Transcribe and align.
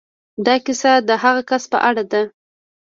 دا 0.45 0.55
کيسه 0.65 0.91
د 1.09 1.09
هغه 1.23 1.41
کس 1.49 1.63
په 1.71 1.77
اړه 1.89 2.03
ده. 2.11 2.21